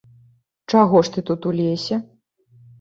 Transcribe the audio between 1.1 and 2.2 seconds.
ты тут у лесе?